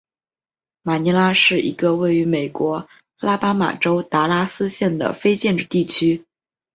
[0.81, 2.87] 马尼拉是一个位于美国阿
[3.19, 6.25] 拉巴马州达拉斯县的非建制地区。